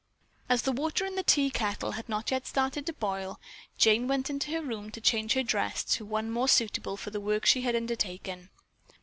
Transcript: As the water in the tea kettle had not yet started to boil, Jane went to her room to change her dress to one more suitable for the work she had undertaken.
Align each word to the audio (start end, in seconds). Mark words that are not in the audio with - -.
As 0.49 0.63
the 0.63 0.71
water 0.71 1.05
in 1.05 1.13
the 1.13 1.21
tea 1.21 1.51
kettle 1.51 1.91
had 1.91 2.09
not 2.09 2.31
yet 2.31 2.47
started 2.47 2.87
to 2.87 2.93
boil, 2.93 3.39
Jane 3.77 4.07
went 4.07 4.25
to 4.25 4.51
her 4.51 4.59
room 4.63 4.89
to 4.89 4.99
change 4.99 5.33
her 5.33 5.43
dress 5.43 5.83
to 5.93 6.03
one 6.05 6.31
more 6.31 6.47
suitable 6.47 6.97
for 6.97 7.11
the 7.11 7.21
work 7.21 7.45
she 7.45 7.61
had 7.61 7.75
undertaken. 7.75 8.49